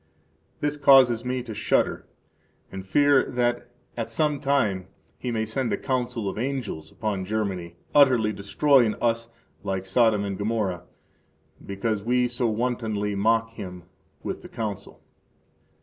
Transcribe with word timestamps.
11 0.61 0.61
This 0.61 0.77
causes 0.77 1.23
me 1.23 1.43
to 1.43 1.53
shudder 1.53 2.07
and 2.71 2.87
fear 2.87 3.23
that 3.29 3.69
at 3.95 4.09
some 4.09 4.39
time 4.39 4.87
He 5.19 5.29
may 5.29 5.45
send 5.45 5.71
a 5.71 5.77
council 5.77 6.27
of 6.27 6.39
angels 6.39 6.91
upon 6.91 7.23
Germany 7.23 7.75
utterly 7.93 8.33
destroying 8.33 8.95
us, 8.95 9.29
like 9.61 9.85
Sodom 9.85 10.25
and 10.25 10.39
Gomorrah, 10.39 10.85
because 11.63 12.01
we 12.01 12.27
so 12.27 12.47
wantonly 12.47 13.13
mock 13.13 13.51
Him 13.51 13.83
with 14.23 14.41
the 14.41 14.49
Council. 14.49 15.03